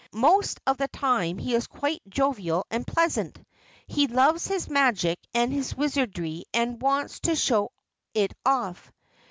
Most 0.17 0.59
of 0.65 0.77
the 0.77 0.87
time 0.87 1.37
he 1.37 1.53
is 1.53 1.67
quite 1.67 2.01
jovial 2.09 2.65
and 2.71 2.87
pleasant. 2.87 3.37
He 3.85 4.07
loves 4.07 4.47
his 4.47 4.67
magic 4.67 5.19
and 5.31 5.53
his 5.53 5.75
wizardry 5.77 6.45
and 6.55 6.81
wants 6.81 7.19
to 7.19 7.35
show 7.35 7.71
off. 8.43 8.91